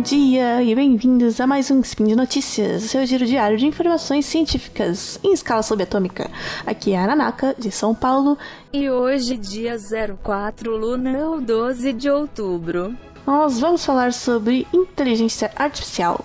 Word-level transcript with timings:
Bom 0.00 0.04
dia 0.04 0.62
e 0.62 0.74
bem-vindos 0.74 1.42
a 1.42 1.46
mais 1.46 1.70
um 1.70 1.80
Spin 1.80 2.04
de 2.04 2.16
Notícias, 2.16 2.84
seu 2.84 3.04
giro 3.04 3.26
diário 3.26 3.58
de 3.58 3.66
informações 3.66 4.24
científicas 4.24 5.20
em 5.22 5.34
escala 5.34 5.62
subatômica. 5.62 6.30
Aqui 6.64 6.92
é 6.92 6.98
a 6.98 7.06
Nanaka, 7.06 7.54
de 7.58 7.70
São 7.70 7.94
Paulo. 7.94 8.38
E 8.72 8.88
hoje, 8.88 9.36
dia 9.36 9.76
04 10.24 10.74
Luna, 10.74 11.38
12 11.42 11.92
de 11.92 12.08
outubro. 12.08 12.96
Nós 13.26 13.60
vamos 13.60 13.84
falar 13.84 14.14
sobre 14.14 14.66
inteligência 14.72 15.52
artificial. 15.54 16.24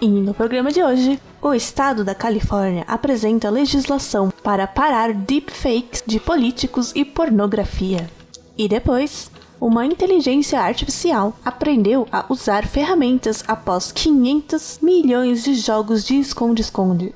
E 0.00 0.06
no 0.06 0.32
programa 0.32 0.70
de 0.70 0.80
hoje, 0.80 1.20
o 1.42 1.52
estado 1.52 2.04
da 2.04 2.14
Califórnia 2.14 2.84
apresenta 2.86 3.50
legislação 3.50 4.32
para 4.44 4.68
parar 4.68 5.12
deepfakes 5.12 6.04
de 6.06 6.20
políticos 6.20 6.92
e 6.94 7.04
pornografia. 7.04 8.08
E 8.56 8.68
depois, 8.68 9.32
uma 9.60 9.84
inteligência 9.84 10.58
artificial 10.58 11.36
aprendeu 11.44 12.08
a 12.10 12.24
usar 12.30 12.66
ferramentas 12.66 13.44
após 13.46 13.92
500 13.92 14.78
milhões 14.82 15.44
de 15.44 15.54
jogos 15.54 16.04
de 16.04 16.18
esconde-esconde. 16.18 17.12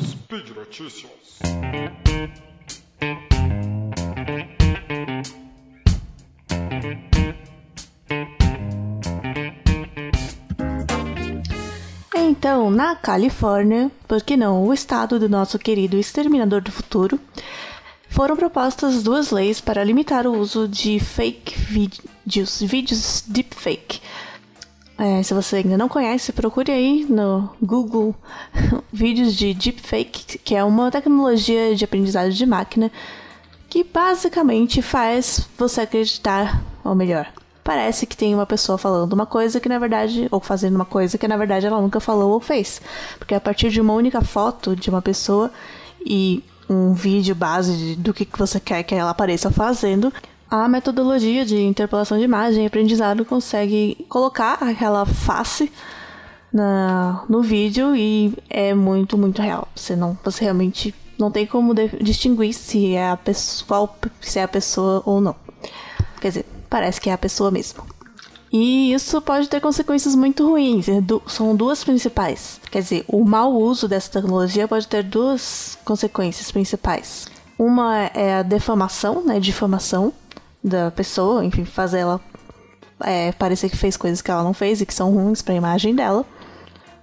Speed 0.00 0.48
Notícias. 0.56 1.12
Então, 12.14 12.72
na 12.72 12.96
Califórnia, 12.96 13.90
por 14.08 14.20
que 14.22 14.36
não 14.36 14.64
o 14.64 14.72
estado 14.72 15.18
do 15.18 15.28
nosso 15.28 15.58
querido 15.58 15.96
exterminador 15.96 16.60
do 16.60 16.72
futuro, 16.72 17.20
foram 18.12 18.36
propostas 18.36 19.02
duas 19.02 19.30
leis 19.30 19.58
para 19.58 19.82
limitar 19.82 20.26
o 20.26 20.38
uso 20.38 20.68
de 20.68 21.00
fake 21.00 21.58
vídeos, 21.58 22.60
vídeos 22.60 23.24
deepfake. 23.26 24.02
É, 24.98 25.22
se 25.22 25.32
você 25.32 25.56
ainda 25.56 25.78
não 25.78 25.88
conhece, 25.88 26.30
procure 26.30 26.70
aí 26.70 27.06
no 27.08 27.48
Google 27.60 28.14
vídeos 28.92 29.34
de 29.34 29.54
deepfake, 29.54 30.38
que 30.38 30.54
é 30.54 30.62
uma 30.62 30.90
tecnologia 30.90 31.74
de 31.74 31.84
aprendizado 31.84 32.30
de 32.30 32.44
máquina 32.44 32.92
que 33.70 33.82
basicamente 33.82 34.82
faz 34.82 35.48
você 35.56 35.80
acreditar, 35.80 36.62
ou 36.84 36.94
melhor, 36.94 37.32
parece 37.64 38.04
que 38.04 38.14
tem 38.14 38.34
uma 38.34 38.44
pessoa 38.44 38.76
falando 38.76 39.14
uma 39.14 39.24
coisa 39.24 39.58
que 39.58 39.70
na 39.70 39.78
verdade, 39.78 40.28
ou 40.30 40.38
fazendo 40.38 40.74
uma 40.74 40.84
coisa 40.84 41.16
que 41.16 41.26
na 41.26 41.38
verdade 41.38 41.64
ela 41.64 41.80
nunca 41.80 41.98
falou 41.98 42.32
ou 42.32 42.40
fez. 42.40 42.82
Porque 43.18 43.34
a 43.34 43.40
partir 43.40 43.70
de 43.70 43.80
uma 43.80 43.94
única 43.94 44.20
foto 44.20 44.76
de 44.76 44.90
uma 44.90 45.00
pessoa 45.00 45.50
e 46.04 46.44
um 46.72 46.94
vídeo 46.94 47.34
base 47.34 47.96
do 47.96 48.12
que 48.14 48.26
você 48.36 48.58
quer 48.58 48.82
que 48.82 48.94
ela 48.94 49.10
apareça 49.10 49.50
fazendo, 49.50 50.12
a 50.50 50.68
metodologia 50.68 51.44
de 51.44 51.60
interpolação 51.62 52.18
de 52.18 52.24
imagem 52.24 52.64
e 52.64 52.66
aprendizado 52.66 53.24
consegue 53.24 54.04
colocar 54.08 54.54
aquela 54.62 55.06
face 55.06 55.72
na, 56.52 57.24
no 57.28 57.42
vídeo 57.42 57.96
e 57.96 58.34
é 58.50 58.74
muito, 58.74 59.16
muito 59.16 59.40
real. 59.40 59.66
Você 59.74 59.96
não, 59.96 60.18
você 60.22 60.44
realmente 60.44 60.94
não 61.18 61.30
tem 61.30 61.46
como 61.46 61.74
distinguir 62.00 62.52
se 62.52 62.94
é 62.94 63.10
a 63.10 63.16
pessoa, 63.16 63.88
se 64.20 64.38
é 64.38 64.42
a 64.42 64.48
pessoa 64.48 65.02
ou 65.06 65.20
não. 65.20 65.34
Quer 66.20 66.28
dizer, 66.28 66.46
parece 66.68 67.00
que 67.00 67.08
é 67.08 67.12
a 67.12 67.18
pessoa 67.18 67.50
mesmo. 67.50 67.84
E 68.52 68.92
isso 68.92 69.22
pode 69.22 69.48
ter 69.48 69.60
consequências 69.60 70.14
muito 70.14 70.46
ruins. 70.46 70.86
É 70.86 71.00
são 71.26 71.56
duas 71.56 71.82
principais. 71.82 72.60
Quer 72.70 72.82
dizer, 72.82 73.04
o 73.08 73.24
mau 73.24 73.54
uso 73.54 73.88
dessa 73.88 74.10
tecnologia 74.10 74.68
pode 74.68 74.86
ter 74.86 75.02
duas 75.02 75.78
consequências 75.84 76.50
principais. 76.50 77.26
Uma 77.58 78.10
é 78.14 78.34
a 78.40 78.42
defamação, 78.42 79.24
né, 79.24 79.40
difamação 79.40 80.12
da 80.62 80.90
pessoa, 80.90 81.44
enfim, 81.44 81.64
fazer 81.64 82.00
ela 82.00 82.20
é, 83.00 83.32
parecer 83.32 83.70
que 83.70 83.76
fez 83.76 83.96
coisas 83.96 84.20
que 84.20 84.30
ela 84.30 84.44
não 84.44 84.52
fez 84.52 84.80
e 84.80 84.86
que 84.86 84.94
são 84.94 85.10
ruins 85.10 85.40
para 85.40 85.54
a 85.54 85.56
imagem 85.56 85.94
dela. 85.94 86.24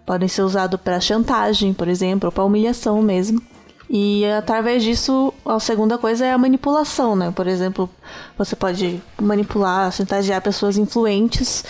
Podem 0.05 0.27
ser 0.27 0.43
usados 0.43 0.79
para 0.79 0.99
chantagem, 0.99 1.73
por 1.73 1.87
exemplo, 1.87 2.27
ou 2.27 2.31
para 2.31 2.43
humilhação 2.43 3.01
mesmo. 3.01 3.41
E 3.89 4.23
através 4.25 4.83
disso, 4.83 5.33
a 5.55 5.59
segunda 5.59 5.97
coisa 5.97 6.25
é 6.25 6.31
a 6.31 6.37
manipulação, 6.37 7.15
né? 7.15 7.31
Por 7.31 7.47
exemplo, 7.47 7.89
você 8.37 8.55
pode 8.55 9.01
manipular, 9.21 9.91
chantagear 9.91 10.41
pessoas 10.41 10.77
influentes, 10.77 11.63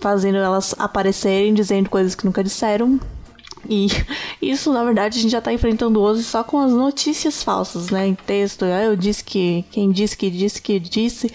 fazendo 0.00 0.38
elas 0.38 0.74
aparecerem 0.78 1.54
dizendo 1.54 1.88
coisas 1.88 2.14
que 2.14 2.24
nunca 2.24 2.44
disseram. 2.44 3.00
E 3.68 3.88
isso, 4.40 4.72
na 4.72 4.84
verdade, 4.84 5.18
a 5.18 5.22
gente 5.22 5.30
já 5.30 5.38
está 5.38 5.52
enfrentando 5.52 6.00
hoje 6.00 6.22
só 6.22 6.44
com 6.44 6.58
as 6.58 6.72
notícias 6.72 7.42
falsas, 7.42 7.90
né? 7.90 8.06
Em 8.06 8.14
texto, 8.14 8.64
ah, 8.64 8.84
eu 8.84 8.96
disse 8.96 9.24
que, 9.24 9.64
quem 9.70 9.90
disse 9.90 10.16
que 10.16 10.30
disse 10.30 10.60
que 10.60 10.78
disse. 10.78 11.32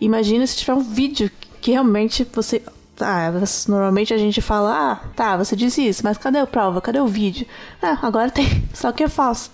Imagina 0.00 0.46
se 0.46 0.56
tiver 0.56 0.74
um 0.74 0.80
vídeo 0.80 1.30
que 1.60 1.72
realmente 1.72 2.26
você 2.32 2.62
ah, 3.00 3.32
normalmente 3.68 4.12
a 4.12 4.18
gente 4.18 4.40
fala, 4.40 4.92
ah, 4.92 5.08
tá, 5.14 5.36
você 5.36 5.56
disse 5.56 5.86
isso, 5.86 6.02
mas 6.04 6.18
cadê 6.18 6.38
a 6.38 6.46
prova? 6.46 6.80
Cadê 6.80 7.00
o 7.00 7.06
vídeo? 7.06 7.46
Ah, 7.82 7.98
agora 8.02 8.30
tem, 8.30 8.46
só 8.74 8.92
que 8.92 9.04
é 9.04 9.08
falso. 9.08 9.50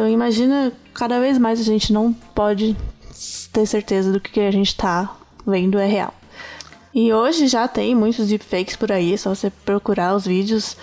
Então 0.00 0.08
imagina, 0.08 0.72
cada 0.94 1.20
vez 1.20 1.36
mais 1.36 1.60
a 1.60 1.62
gente 1.62 1.92
não 1.92 2.10
pode 2.10 2.74
ter 3.52 3.66
certeza 3.66 4.10
do 4.10 4.18
que 4.18 4.40
a 4.40 4.50
gente 4.50 4.74
tá 4.74 5.14
vendo 5.46 5.78
é 5.78 5.86
real. 5.86 6.14
E 6.94 7.12
hoje 7.12 7.46
já 7.46 7.68
tem 7.68 7.94
muitos 7.94 8.28
deepfakes 8.28 8.76
por 8.76 8.90
aí, 8.90 9.12
é 9.12 9.16
só 9.18 9.34
você 9.34 9.50
procurar 9.50 10.16
os 10.16 10.24
vídeos. 10.24 10.74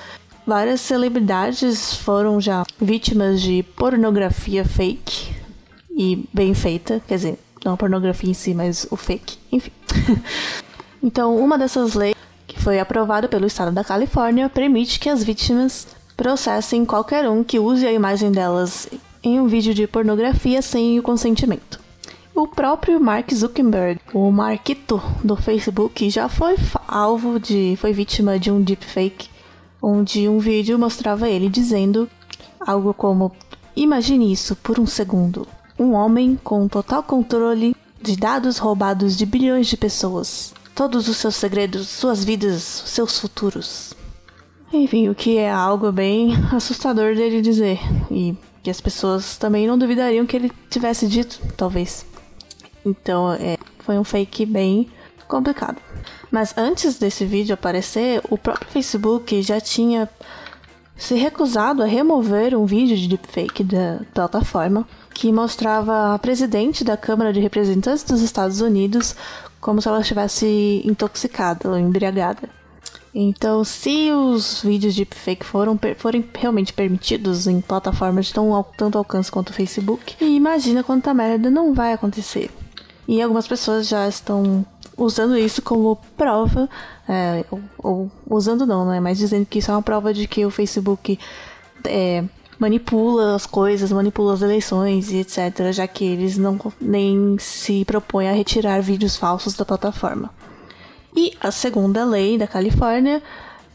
Várias 0.45 0.81
celebridades 0.81 1.95
foram 1.95 2.39
já 2.39 2.63
vítimas 2.79 3.41
de 3.41 3.63
pornografia 3.63 4.63
fake 4.63 5.33
e 5.97 6.23
bem 6.31 6.53
feita, 6.53 7.01
quer 7.07 7.16
dizer, 7.16 7.39
não 7.66 7.73
a 7.73 7.77
pornografia 7.77 8.29
em 8.29 8.35
si, 8.35 8.53
mas 8.53 8.85
o 8.91 8.95
fake, 8.95 9.39
enfim. 9.51 9.72
Então, 11.01 11.38
uma 11.38 11.57
dessas 11.57 11.94
leis 11.94 12.16
que 12.47 12.59
foi 12.59 12.79
aprovada 12.79 13.27
pelo 13.27 13.45
estado 13.45 13.72
da 13.72 13.83
Califórnia 13.83 14.50
permite 14.50 15.00
que 15.00 15.09
as 15.09 15.23
vítimas 15.23 15.88
processem 16.17 16.83
qualquer 16.83 17.29
um 17.29 17.44
que 17.44 17.59
use 17.59 17.85
a 17.85 17.91
imagem 17.91 18.31
delas 18.31 18.89
em 19.23 19.39
um 19.39 19.47
vídeo 19.47 19.73
de 19.73 19.88
pornografia 19.88 20.61
sem 20.61 21.00
o 21.00 21.03
consentimento. 21.03 21.79
O 22.35 22.47
próprio 22.47 23.00
Mark 23.00 23.33
Zuckerberg, 23.33 24.00
o 24.13 24.31
Marquito 24.31 25.01
do 25.23 25.35
Facebook, 25.35 26.09
já 26.09 26.29
foi 26.29 26.55
alvo 26.88 27.39
de. 27.39 27.75
foi 27.79 27.94
vítima 27.94 28.38
de 28.38 28.51
um 28.51 28.61
deepfake, 28.61 29.29
onde 29.81 30.27
um 30.29 30.38
vídeo 30.38 30.77
mostrava 30.77 31.27
ele 31.27 31.50
dizendo 31.50 32.09
algo 32.59 32.94
como: 32.94 33.31
Imagine 33.75 34.31
isso 34.31 34.56
por 34.56 34.79
um 34.79 34.85
segundo. 34.85 35.47
Um 35.79 35.94
homem 35.94 36.39
com 36.44 36.67
total 36.67 37.03
controle 37.03 37.75
de 38.01 38.16
dados 38.16 38.57
roubados 38.57 39.17
de 39.17 39.25
bilhões 39.25 39.67
de 39.67 39.77
pessoas 39.77 40.53
todos 40.77 41.07
os 41.07 41.17
seus 41.17 41.35
segredos, 41.35 41.89
suas 41.89 42.23
vidas, 42.23 42.61
seus 42.61 43.19
futuros. 43.19 43.95
Enfim, 44.72 45.09
o 45.09 45.16
que 45.16 45.38
é 45.38 45.51
algo 45.51 45.91
bem 45.91 46.35
assustador 46.53 47.16
dele 47.16 47.41
dizer. 47.41 47.79
E 48.11 48.35
que 48.67 48.72
as 48.72 48.81
pessoas 48.81 49.38
também 49.38 49.66
não 49.66 49.78
duvidariam 49.78 50.25
que 50.25 50.35
ele 50.35 50.51
tivesse 50.69 51.07
dito, 51.07 51.39
talvez. 51.55 52.05
Então, 52.85 53.31
é, 53.31 53.57
foi 53.79 53.97
um 53.97 54.03
fake 54.03 54.45
bem 54.45 54.89
complicado. 55.25 55.78
Mas 56.29 56.53
antes 56.57 57.00
desse 57.00 57.23
vídeo 57.23 57.53
aparecer, 57.53 58.22
o 58.29 58.38
próprio 58.38 58.69
Facebook 58.69 59.41
já 59.41 59.61
tinha 59.61 60.09
se 60.97 61.16
recusado 61.16 61.81
a 61.81 61.85
remover 61.85 62.57
um 62.57 62.66
vídeo 62.66 62.97
de 62.97 63.07
deepfake 63.07 63.63
da 63.63 64.01
plataforma 64.13 64.85
que 65.13 65.31
mostrava 65.31 66.13
a 66.13 66.19
presidente 66.19 66.83
da 66.83 66.97
Câmara 66.97 67.31
de 67.31 67.39
Representantes 67.39 68.03
dos 68.03 68.22
Estados 68.22 68.59
Unidos 68.59 69.16
como 69.61 69.81
se 69.81 69.88
ela 69.88 70.01
estivesse 70.01 70.81
intoxicada 70.83 71.69
ou 71.69 71.77
embriagada. 71.77 72.50
Então, 73.19 73.63
se 73.63 74.11
os 74.11 74.61
vídeos 74.61 74.94
de 74.94 75.03
deepfake 75.03 75.44
foram, 75.44 75.80
forem 75.97 76.24
realmente 76.36 76.71
permitidos 76.71 77.47
em 77.47 77.59
plataformas 77.59 78.27
de 78.27 78.33
tão, 78.36 78.63
tanto 78.77 78.95
alcance 78.95 79.31
quanto 79.31 79.50
o 79.50 79.53
Facebook, 79.53 80.24
imagina 80.24 80.83
quanta 80.83 81.15
merda 81.15 81.50
não 81.50 81.74
vai 81.74 81.94
acontecer. 81.94 82.51
E 83.07 83.19
algumas 83.19 83.47
pessoas 83.47 83.88
já 83.88 84.07
estão 84.07 84.63
usando 84.95 85.36
isso 85.36 85.63
como 85.63 85.95
prova, 86.15 86.69
é, 87.09 87.44
ou, 87.50 87.62
ou, 87.80 88.12
usando 88.30 88.68
não, 88.68 88.86
né? 88.86 89.00
Mas 89.00 89.18
dizendo 89.18 89.47
que 89.47 89.57
isso 89.57 89.71
é 89.71 89.74
uma 89.74 89.81
prova 89.81 90.13
de 90.13 90.27
que 90.27 90.45
o 90.45 90.51
Facebook 90.51 91.18
é, 91.86 92.24
manipula 92.59 93.33
as 93.33 93.47
coisas, 93.47 93.91
manipula 93.91 94.36
as 94.36 94.44
eleições 94.44 95.12
e 95.12 95.18
etc., 95.18 95.71
já 95.71 95.88
que 95.88 96.06
eles 96.06 96.38
não 96.38 96.59
nem 96.80 97.36
se 97.39 97.83
propõem 97.83 98.30
a 98.30 98.33
retirar 98.33 98.80
vídeos 98.80 99.18
falsos 99.18 99.56
da 99.56 99.65
plataforma. 99.65 100.30
E 101.17 101.33
a 101.41 101.49
segunda 101.49 102.05
lei 102.05 102.37
da 102.37 102.45
Califórnia 102.45 103.23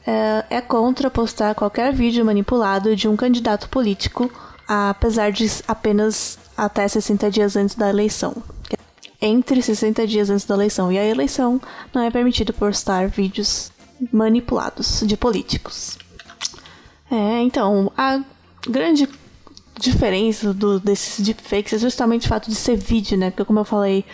é, 0.06 0.44
é 0.48 0.60
contra 0.60 1.10
postar 1.10 1.56
qualquer 1.56 1.92
vídeo 1.92 2.24
manipulado 2.24 2.94
de 2.94 3.08
um 3.08 3.16
candidato 3.16 3.68
político, 3.68 4.30
apesar 4.68 5.32
de 5.32 5.50
apenas 5.66 6.38
até 6.56 6.86
60 6.86 7.28
dias 7.32 7.56
antes 7.56 7.74
da 7.74 7.90
eleição. 7.90 8.36
Entre 9.20 9.60
60 9.60 10.06
dias 10.06 10.30
antes 10.30 10.44
da 10.44 10.54
eleição 10.54 10.92
e 10.92 10.96
a 10.96 11.04
eleição, 11.04 11.60
não 11.92 12.02
é 12.02 12.12
permitido 12.12 12.52
postar 12.52 13.08
vídeos 13.08 13.72
manipulados 14.12 15.02
de 15.04 15.16
políticos. 15.16 15.98
É, 17.10 17.42
então, 17.42 17.90
a 17.98 18.22
grande 18.68 19.08
diferença 19.80 20.54
do, 20.54 20.78
desses 20.78 21.24
deepfakes 21.24 21.72
é 21.72 21.78
justamente 21.78 22.26
o 22.26 22.28
fato 22.28 22.48
de 22.48 22.54
ser 22.54 22.76
vídeo, 22.76 23.18
né? 23.18 23.30
Porque 23.30 23.44
como 23.44 23.58
eu 23.58 23.64
falei 23.64 24.04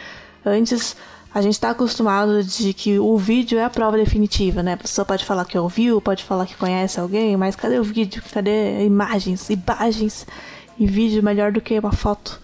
antes, 0.46 0.96
a 1.38 1.40
gente 1.40 1.52
está 1.52 1.70
acostumado 1.70 2.42
de 2.42 2.74
que 2.74 2.98
o 2.98 3.16
vídeo 3.16 3.60
é 3.60 3.64
a 3.64 3.70
prova 3.70 3.96
definitiva, 3.96 4.60
né? 4.60 4.72
A 4.72 4.76
pessoa 4.76 5.04
pode 5.04 5.24
falar 5.24 5.44
que 5.44 5.56
ouviu, 5.56 6.00
pode 6.00 6.24
falar 6.24 6.46
que 6.46 6.56
conhece 6.56 6.98
alguém, 6.98 7.36
mas 7.36 7.54
cadê 7.54 7.78
o 7.78 7.84
vídeo? 7.84 8.20
Cadê 8.32 8.84
imagens? 8.84 9.48
Imagens 9.48 10.26
e 10.76 10.84
vídeo 10.84 11.22
melhor 11.22 11.52
do 11.52 11.60
que 11.60 11.78
uma 11.78 11.92
foto. 11.92 12.40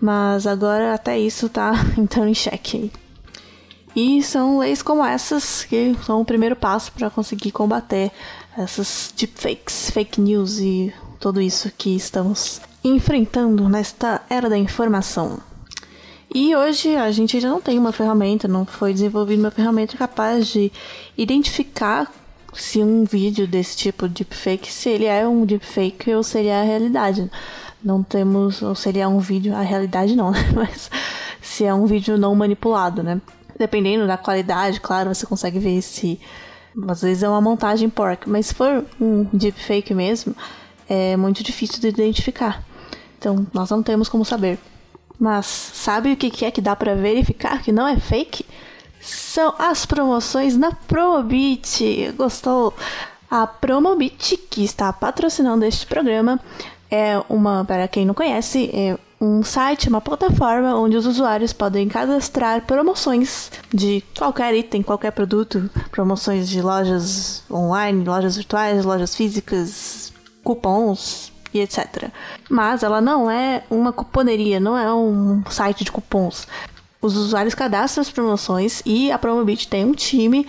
Mas 0.00 0.46
agora 0.46 0.94
até 0.94 1.18
isso 1.18 1.48
tá 1.48 1.72
entrando 1.98 2.28
em 2.28 2.34
xeque. 2.34 2.92
E 3.96 4.22
são 4.22 4.58
leis 4.58 4.82
como 4.82 5.04
essas 5.04 5.64
que 5.64 5.96
são 6.06 6.20
o 6.20 6.24
primeiro 6.24 6.54
passo 6.54 6.92
para 6.92 7.10
conseguir 7.10 7.50
combater 7.50 8.12
essas 8.56 9.12
deepfakes, 9.18 9.90
fake 9.90 10.20
news 10.20 10.60
e 10.60 10.94
tudo 11.18 11.40
isso 11.40 11.72
que 11.76 11.96
estamos 11.96 12.60
enfrentando 12.84 13.68
nesta 13.68 14.22
era 14.30 14.48
da 14.48 14.56
informação. 14.56 15.40
E 16.34 16.54
hoje 16.54 16.94
a 16.94 17.10
gente 17.10 17.36
ainda 17.36 17.48
não 17.48 17.60
tem 17.60 17.78
uma 17.78 17.92
ferramenta, 17.92 18.46
não 18.46 18.66
foi 18.66 18.92
desenvolvida 18.92 19.40
uma 19.40 19.50
ferramenta 19.50 19.96
capaz 19.96 20.48
de 20.48 20.70
identificar 21.16 22.12
se 22.52 22.82
um 22.82 23.04
vídeo 23.04 23.46
desse 23.46 23.76
tipo 23.76 24.06
de 24.06 24.24
deepfake, 24.24 24.70
se 24.70 24.90
ele 24.90 25.06
é 25.06 25.26
um 25.26 25.46
deepfake 25.46 26.12
ou 26.12 26.22
seria 26.22 26.60
a 26.60 26.62
realidade. 26.62 27.30
Não 27.82 28.02
temos, 28.02 28.60
ou 28.60 28.74
seria 28.74 29.08
um 29.08 29.20
vídeo, 29.20 29.54
a 29.54 29.62
realidade 29.62 30.14
não, 30.14 30.30
né? 30.32 30.40
Mas 30.54 30.90
se 31.40 31.64
é 31.64 31.72
um 31.72 31.86
vídeo 31.86 32.18
não 32.18 32.34
manipulado, 32.34 33.02
né? 33.02 33.20
Dependendo 33.58 34.06
da 34.06 34.16
qualidade, 34.16 34.80
claro, 34.80 35.14
você 35.14 35.24
consegue 35.24 35.58
ver 35.58 35.80
se 35.80 36.20
às 36.86 37.02
vezes 37.02 37.22
é 37.22 37.28
uma 37.28 37.40
montagem 37.40 37.88
porca, 37.88 38.30
mas 38.30 38.46
se 38.46 38.54
for 38.54 38.84
um 39.00 39.24
deepfake 39.32 39.94
mesmo, 39.94 40.34
é 40.88 41.16
muito 41.16 41.42
difícil 41.42 41.80
de 41.80 41.88
identificar. 41.88 42.62
Então, 43.18 43.46
nós 43.52 43.70
não 43.70 43.82
temos 43.82 44.08
como 44.08 44.24
saber. 44.24 44.58
Mas 45.18 45.46
sabe 45.46 46.12
o 46.12 46.16
que 46.16 46.44
é 46.44 46.50
que 46.50 46.60
dá 46.60 46.76
para 46.76 46.94
verificar 46.94 47.62
que 47.62 47.72
não 47.72 47.86
é 47.86 47.98
fake? 47.98 48.44
São 49.00 49.54
as 49.58 49.84
promoções 49.84 50.56
na 50.56 50.72
Promobit. 50.72 52.12
Gostou? 52.16 52.74
A 53.30 53.46
Promobit, 53.46 54.36
que 54.36 54.64
está 54.64 54.92
patrocinando 54.92 55.64
este 55.64 55.86
programa, 55.86 56.40
é 56.90 57.20
uma, 57.28 57.64
para 57.64 57.86
quem 57.88 58.06
não 58.06 58.14
conhece, 58.14 58.70
é 58.72 58.96
um 59.20 59.42
site, 59.42 59.88
uma 59.88 60.00
plataforma 60.00 60.74
onde 60.76 60.96
os 60.96 61.04
usuários 61.04 61.52
podem 61.52 61.88
cadastrar 61.88 62.64
promoções 62.64 63.50
de 63.74 64.02
qualquer 64.16 64.54
item, 64.54 64.82
qualquer 64.82 65.10
produto, 65.10 65.68
promoções 65.90 66.48
de 66.48 66.62
lojas 66.62 67.42
online, 67.50 68.04
lojas 68.04 68.36
virtuais, 68.36 68.84
lojas 68.84 69.14
físicas, 69.14 70.12
cupons, 70.44 71.32
e 71.52 71.60
etc. 71.60 72.10
Mas 72.48 72.82
ela 72.82 73.00
não 73.00 73.30
é 73.30 73.62
uma 73.70 73.92
cuponeria, 73.92 74.60
não 74.60 74.76
é 74.76 74.92
um 74.92 75.42
site 75.50 75.84
de 75.84 75.92
cupons. 75.92 76.46
Os 77.00 77.16
usuários 77.16 77.54
cadastram 77.54 78.02
as 78.02 78.10
promoções 78.10 78.82
e 78.84 79.12
a 79.12 79.18
Promobit 79.18 79.68
tem 79.68 79.84
um 79.84 79.92
time 79.92 80.46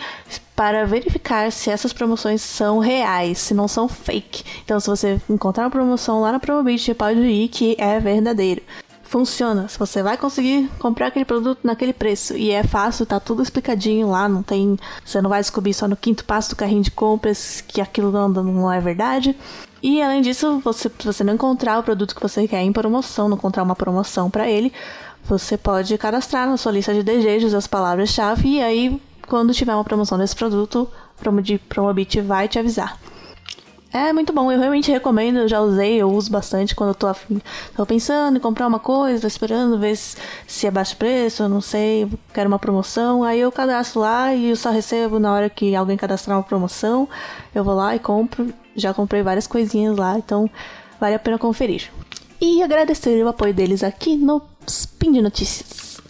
para 0.56 0.84
verificar 0.86 1.51
se 1.51 1.69
essas 1.69 1.94
promoções 1.94 2.42
são 2.42 2.80
reais, 2.80 3.38
se 3.38 3.54
não 3.54 3.68
são 3.68 3.88
fake. 3.88 4.44
Então, 4.66 4.80
se 4.80 4.90
você 4.90 5.22
encontrar 5.30 5.66
uma 5.66 5.69
promoção 5.69 6.22
lá 6.22 6.31
na 6.31 6.40
Promobit, 6.40 6.94
pode 6.96 7.19
ir 7.19 7.50
que 7.50 7.75
é 7.78 8.00
verdadeiro. 8.00 8.63
Funciona, 9.04 9.68
se 9.68 9.78
você 9.78 10.01
vai 10.04 10.18
conseguir 10.18 10.69
comprar 10.80 11.07
aquele 11.07 11.25
produto 11.25 11.60
naquele 11.63 11.94
preço 11.94 12.36
e 12.36 12.51
é 12.51 12.63
fácil, 12.63 13.06
tá 13.06 13.19
tudo 13.19 13.42
explicadinho 13.42 14.10
lá, 14.10 14.30
não 14.30 14.44
tem, 14.44 14.78
você 15.04 15.19
não 15.22 15.30
vai 15.30 15.42
descobrir 15.42 15.74
só 15.74 15.88
no 15.88 15.96
quinto 15.96 16.24
passo 16.25 16.51
do 16.51 16.56
carrinho 16.56 16.84
de 16.84 16.92
compras 16.92 17.62
que 17.62 17.81
aquilo 17.81 18.12
não, 18.12 18.30
não 18.30 18.72
é 18.72 18.80
verdade. 18.80 19.36
E 19.81 20.01
além 20.01 20.21
disso, 20.21 20.59
você, 20.59 20.89
se 20.99 21.05
você 21.05 21.23
não 21.23 21.33
encontrar 21.33 21.79
o 21.79 21.83
produto 21.83 22.15
que 22.15 22.21
você 22.21 22.47
quer 22.47 22.61
em 22.61 22.73
promoção, 22.73 23.29
não 23.29 23.37
encontrar 23.37 23.63
uma 23.63 23.75
promoção 23.75 24.29
para 24.29 24.49
ele, 24.49 24.73
você 25.23 25.57
pode 25.57 25.97
cadastrar 25.97 26.47
na 26.47 26.57
sua 26.57 26.71
lista 26.71 26.93
de 26.93 27.03
desejos 27.03 27.53
as 27.53 27.67
palavras-chave 27.67 28.47
e 28.47 28.61
aí, 28.61 29.01
quando 29.27 29.53
tiver 29.53 29.73
uma 29.73 29.83
promoção 29.83 30.17
desse 30.17 30.35
produto, 30.35 30.89
Promobit, 31.17 31.59
Promobit 31.69 32.21
vai 32.21 32.47
te 32.47 32.57
avisar. 32.57 32.97
É 33.91 34.13
muito 34.13 34.31
bom, 34.31 34.51
eu 34.51 34.59
realmente 34.59 34.91
recomendo, 34.91 35.39
eu 35.39 35.47
já 35.47 35.59
usei, 35.59 35.95
eu 35.95 36.11
uso 36.11 36.31
bastante 36.31 36.75
quando 36.75 36.89
eu 36.89 36.95
tô 36.95 37.07
afim. 37.07 37.41
Tô 37.75 37.83
pensando 37.87 38.37
em 38.37 38.39
comprar 38.39 38.67
uma 38.67 38.77
coisa, 38.77 39.21
tô 39.21 39.27
esperando 39.27 39.79
ver 39.79 39.95
se, 39.95 40.15
se 40.45 40.67
é 40.67 40.71
baixo 40.71 40.95
preço, 40.95 41.41
eu 41.41 41.49
não 41.49 41.59
sei, 41.59 42.07
quero 42.31 42.47
uma 42.47 42.59
promoção. 42.59 43.23
Aí 43.23 43.39
eu 43.39 43.51
cadastro 43.51 44.01
lá 44.01 44.33
e 44.33 44.51
eu 44.51 44.55
só 44.55 44.69
recebo 44.69 45.17
na 45.19 45.33
hora 45.33 45.49
que 45.49 45.75
alguém 45.75 45.97
cadastrar 45.97 46.37
uma 46.37 46.43
promoção. 46.43 47.09
Eu 47.53 47.63
vou 47.63 47.73
lá 47.73 47.95
e 47.95 47.99
compro. 47.99 48.53
Já 48.79 48.93
comprei 48.93 49.21
várias 49.21 49.47
coisinhas 49.47 49.97
lá, 49.97 50.17
então 50.17 50.49
vale 50.99 51.15
a 51.15 51.19
pena 51.19 51.37
conferir. 51.37 51.91
E 52.41 52.63
agradecer 52.63 53.23
o 53.23 53.27
apoio 53.27 53.53
deles 53.53 53.83
aqui 53.83 54.15
no 54.15 54.41
Spin 54.67 55.11
de 55.11 55.21
Notícias. 55.21 56.01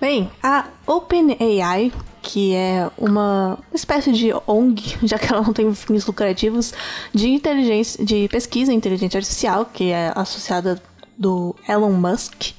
Bem, 0.00 0.30
a 0.42 0.66
OpenAI 0.86 1.92
que 2.22 2.54
é 2.54 2.88
uma 2.98 3.58
espécie 3.72 4.12
de 4.12 4.30
ONG, 4.46 4.98
já 5.02 5.18
que 5.18 5.32
ela 5.32 5.42
não 5.42 5.52
tem 5.52 5.74
fins 5.74 6.06
lucrativos, 6.06 6.72
de 7.12 7.28
inteligência, 7.28 8.04
de 8.04 8.28
pesquisa 8.28 8.72
em 8.72 8.76
inteligência 8.76 9.18
artificial, 9.18 9.64
que 9.64 9.90
é 9.90 10.12
associada 10.14 10.80
do 11.16 11.54
Elon 11.68 11.92
Musk. 11.92 12.52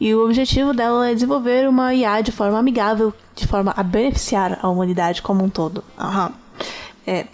E 0.00 0.14
o 0.14 0.24
objetivo 0.24 0.74
dela 0.74 1.08
é 1.08 1.14
desenvolver 1.14 1.68
uma 1.68 1.94
IA 1.94 2.20
de 2.20 2.32
forma 2.32 2.58
amigável, 2.58 3.14
de 3.36 3.46
forma 3.46 3.72
a 3.76 3.82
beneficiar 3.82 4.58
a 4.60 4.68
humanidade 4.68 5.22
como 5.22 5.44
um 5.44 5.48
todo. 5.48 5.84
Aham. 5.96 6.32
É, 7.06 7.26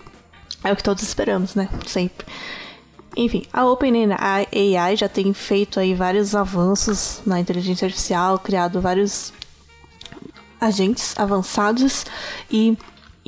é 0.65 0.73
o 0.73 0.77
que 0.77 0.83
todos 0.83 1.03
esperamos, 1.03 1.55
né? 1.55 1.69
Sempre. 1.87 2.27
Enfim, 3.17 3.45
a 3.53 3.67
OpenAI 3.67 4.97
já 4.97 5.09
tem 5.09 5.33
feito 5.33 5.81
aí 5.81 5.95
vários 5.95 6.35
avanços 6.35 7.21
na 7.27 7.41
inteligência 7.41 7.87
artificial, 7.87 8.39
criado 8.39 8.81
vários 8.81 9.33
agentes 10.61 11.19
avançados 11.19 12.05
e 12.51 12.77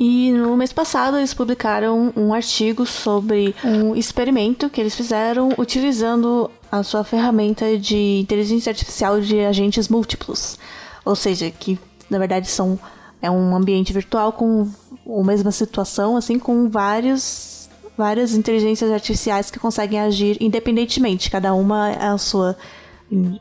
e 0.03 0.31
no 0.31 0.57
mês 0.57 0.73
passado 0.73 1.17
eles 1.17 1.31
publicaram 1.31 2.11
um 2.15 2.33
artigo 2.33 2.87
sobre 2.87 3.53
um 3.63 3.95
experimento 3.95 4.67
que 4.67 4.81
eles 4.81 4.95
fizeram 4.95 5.49
utilizando 5.59 6.49
a 6.71 6.81
sua 6.81 7.03
ferramenta 7.03 7.77
de 7.77 8.19
inteligência 8.19 8.71
artificial 8.71 9.21
de 9.21 9.41
agentes 9.41 9.87
múltiplos. 9.87 10.57
Ou 11.05 11.15
seja, 11.15 11.51
que 11.51 11.77
na 12.09 12.17
verdade 12.17 12.47
são 12.47 12.79
é 13.21 13.29
um 13.29 13.55
ambiente 13.55 13.93
virtual 13.93 14.33
com 14.33 14.67
a 15.05 15.23
mesma 15.23 15.51
situação, 15.51 16.15
assim, 16.15 16.37
com 16.39 16.69
vários 16.69 17.61
várias 17.97 18.33
inteligências 18.33 18.89
artificiais 18.89 19.51
que 19.51 19.59
conseguem 19.59 19.99
agir 19.99 20.37
independentemente, 20.39 21.29
cada 21.29 21.53
uma 21.53 21.91
é 21.91 22.07
a 22.07 22.17
sua 22.17 22.57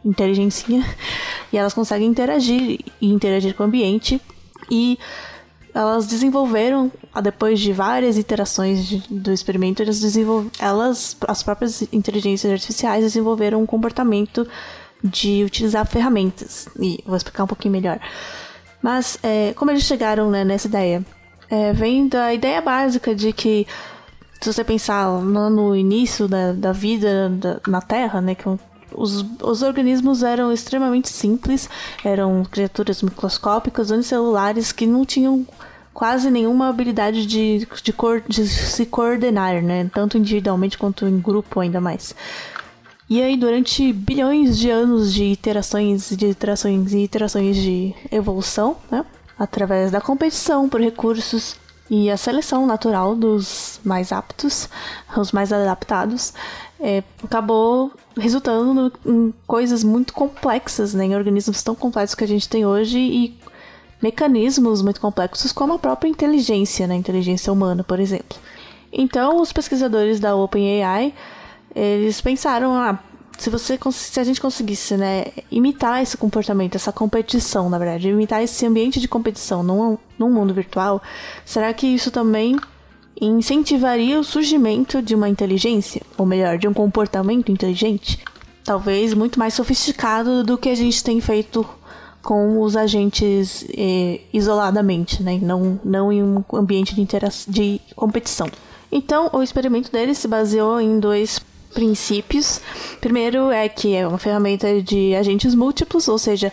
inteligencinha 0.04 0.84
e 1.52 1.56
elas 1.56 1.72
conseguem 1.72 2.08
interagir 2.08 2.80
e 3.00 3.10
interagir 3.10 3.54
com 3.54 3.62
o 3.62 3.66
ambiente. 3.66 4.20
E 4.70 4.98
elas 5.72 6.06
desenvolveram 6.06 6.90
depois 7.22 7.60
de 7.60 7.72
várias 7.72 8.18
iterações 8.18 8.86
de, 8.86 8.98
do 9.08 9.32
experimento 9.32 9.82
elas, 9.82 10.02
elas 10.58 11.16
as 11.26 11.42
próprias 11.42 11.82
inteligências 11.92 12.52
artificiais 12.52 13.04
desenvolveram 13.04 13.62
um 13.62 13.66
comportamento 13.66 14.46
de 15.02 15.44
utilizar 15.44 15.86
ferramentas. 15.86 16.68
E 16.78 17.02
vou 17.06 17.16
explicar 17.16 17.44
um 17.44 17.46
pouquinho 17.46 17.72
melhor. 17.72 18.00
Mas 18.82 19.18
é, 19.22 19.52
como 19.54 19.70
eles 19.70 19.84
chegaram 19.84 20.30
né, 20.30 20.44
nessa 20.44 20.66
ideia 20.66 21.04
é, 21.50 21.72
vem 21.72 22.06
da 22.08 22.32
ideia 22.32 22.60
básica 22.60 23.14
de 23.14 23.32
que 23.32 23.66
se 24.40 24.52
você 24.52 24.64
pensar 24.64 25.06
no, 25.20 25.76
início 25.76 26.26
da, 26.26 26.52
da 26.52 26.72
vida 26.72 27.28
da, 27.28 27.60
na 27.66 27.82
Terra, 27.82 28.20
né, 28.20 28.34
que 28.34 28.48
os, 28.92 29.24
os 29.42 29.62
organismos 29.62 30.22
eram 30.22 30.52
extremamente 30.52 31.10
simples, 31.10 31.68
eram 32.04 32.44
criaturas 32.44 33.02
microscópicas, 33.02 33.90
unicelulares, 33.90 34.72
que 34.72 34.86
não 34.86 35.04
tinham 35.04 35.46
quase 35.92 36.30
nenhuma 36.30 36.68
habilidade 36.68 37.26
de, 37.26 37.66
de, 37.82 37.92
cor, 37.92 38.22
de 38.26 38.46
se 38.46 38.86
coordenar, 38.86 39.62
né? 39.62 39.90
Tanto 39.92 40.16
individualmente 40.16 40.78
quanto 40.78 41.06
em 41.06 41.20
grupo, 41.20 41.60
ainda 41.60 41.80
mais. 41.80 42.14
E 43.08 43.20
aí, 43.20 43.36
durante 43.36 43.92
bilhões 43.92 44.56
de 44.56 44.70
anos 44.70 45.12
de 45.12 45.24
iterações, 45.24 46.10
de 46.16 46.26
iterações 46.26 46.92
e 46.92 46.98
iterações 47.00 47.56
de 47.56 47.92
evolução, 48.10 48.76
né? 48.90 49.04
Através 49.40 49.90
da 49.90 50.02
competição 50.02 50.68
por 50.68 50.82
recursos 50.82 51.56
e 51.88 52.10
a 52.10 52.16
seleção 52.18 52.66
natural 52.66 53.16
dos 53.16 53.80
mais 53.82 54.12
aptos, 54.12 54.68
os 55.16 55.32
mais 55.32 55.50
adaptados, 55.50 56.34
é, 56.78 57.02
acabou 57.24 57.90
resultando 58.16 58.92
em 59.04 59.32
coisas 59.46 59.82
muito 59.82 60.12
complexas, 60.12 60.92
né, 60.92 61.06
em 61.06 61.16
organismos 61.16 61.62
tão 61.62 61.74
complexos 61.74 62.14
que 62.14 62.22
a 62.22 62.28
gente 62.28 62.46
tem 62.50 62.66
hoje 62.66 62.98
e 62.98 63.38
mecanismos 64.02 64.82
muito 64.82 65.00
complexos 65.00 65.52
como 65.52 65.72
a 65.72 65.78
própria 65.78 66.08
inteligência, 66.08 66.86
né, 66.86 66.94
inteligência 66.94 67.50
humana, 67.50 67.82
por 67.82 67.98
exemplo. 67.98 68.38
Então, 68.92 69.40
os 69.40 69.52
pesquisadores 69.52 70.20
da 70.20 70.36
OpenAI, 70.36 71.14
eles 71.74 72.20
pensaram, 72.20 72.74
ah, 72.74 72.98
se 73.40 73.48
você 73.48 73.78
se 73.90 74.20
a 74.20 74.24
gente 74.24 74.38
conseguisse, 74.38 74.98
né, 74.98 75.24
imitar 75.50 76.02
esse 76.02 76.14
comportamento, 76.14 76.74
essa 76.74 76.92
competição, 76.92 77.70
na 77.70 77.78
verdade, 77.78 78.10
imitar 78.10 78.42
esse 78.42 78.66
ambiente 78.66 79.00
de 79.00 79.08
competição 79.08 79.62
num, 79.62 79.96
num 80.18 80.30
mundo 80.30 80.52
virtual, 80.52 81.00
será 81.42 81.72
que 81.72 81.86
isso 81.86 82.10
também 82.10 82.58
incentivaria 83.18 84.20
o 84.20 84.24
surgimento 84.24 85.00
de 85.00 85.14
uma 85.14 85.26
inteligência, 85.26 86.02
ou 86.18 86.26
melhor, 86.26 86.58
de 86.58 86.68
um 86.68 86.74
comportamento 86.74 87.50
inteligente, 87.50 88.22
talvez 88.62 89.14
muito 89.14 89.38
mais 89.38 89.54
sofisticado 89.54 90.44
do 90.44 90.58
que 90.58 90.68
a 90.68 90.74
gente 90.74 91.02
tem 91.02 91.18
feito 91.18 91.66
com 92.22 92.60
os 92.60 92.76
agentes 92.76 93.64
eh, 93.74 94.20
isoladamente, 94.34 95.22
né? 95.22 95.38
Não, 95.40 95.80
não 95.82 96.12
em 96.12 96.22
um 96.22 96.44
ambiente 96.52 96.94
de, 96.94 97.06
de 97.48 97.80
competição. 97.96 98.50
Então, 98.92 99.30
o 99.32 99.42
experimento 99.42 99.90
dele 99.90 100.14
se 100.14 100.28
baseou 100.28 100.78
em 100.78 101.00
dois 101.00 101.40
princípios. 101.72 102.60
Primeiro 103.00 103.50
é 103.50 103.68
que 103.68 103.94
é 103.94 104.06
uma 104.06 104.18
ferramenta 104.18 104.82
de 104.82 105.14
agentes 105.14 105.54
múltiplos, 105.54 106.08
ou 106.08 106.18
seja, 106.18 106.52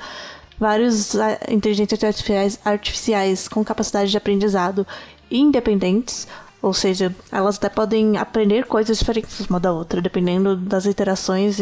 vários 0.59 1.15
ah, 1.15 1.37
inteligências 1.49 2.03
artificiais, 2.03 2.59
artificiais 2.63 3.47
com 3.47 3.63
capacidade 3.63 4.11
de 4.11 4.17
aprendizado 4.17 4.85
independentes, 5.29 6.27
ou 6.61 6.73
seja, 6.73 7.15
elas 7.31 7.57
até 7.57 7.69
podem 7.69 8.17
aprender 8.17 8.65
coisas 8.65 8.97
diferentes 8.97 9.39
uma 9.49 9.59
da 9.59 9.71
outra, 9.71 10.01
dependendo 10.01 10.55
das 10.55 10.85
interações 10.85 11.61